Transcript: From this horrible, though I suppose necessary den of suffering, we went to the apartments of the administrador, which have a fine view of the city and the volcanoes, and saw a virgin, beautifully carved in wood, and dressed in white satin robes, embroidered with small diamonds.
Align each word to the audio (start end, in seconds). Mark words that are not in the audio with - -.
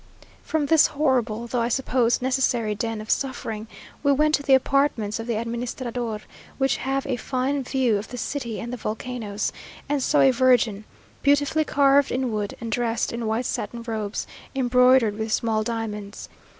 From 0.41 0.65
this 0.65 0.87
horrible, 0.87 1.45
though 1.45 1.61
I 1.61 1.67
suppose 1.69 2.23
necessary 2.23 2.73
den 2.73 3.01
of 3.01 3.11
suffering, 3.11 3.67
we 4.01 4.11
went 4.11 4.33
to 4.33 4.41
the 4.41 4.55
apartments 4.55 5.19
of 5.19 5.27
the 5.27 5.37
administrador, 5.37 6.21
which 6.57 6.77
have 6.77 7.05
a 7.05 7.17
fine 7.17 7.61
view 7.63 7.99
of 7.99 8.07
the 8.07 8.17
city 8.17 8.59
and 8.59 8.73
the 8.73 8.77
volcanoes, 8.77 9.53
and 9.87 10.01
saw 10.01 10.21
a 10.21 10.31
virgin, 10.31 10.85
beautifully 11.21 11.65
carved 11.65 12.11
in 12.11 12.31
wood, 12.33 12.57
and 12.59 12.71
dressed 12.71 13.13
in 13.13 13.27
white 13.27 13.45
satin 13.45 13.83
robes, 13.83 14.25
embroidered 14.55 15.19
with 15.19 15.31
small 15.31 15.61
diamonds. 15.61 16.29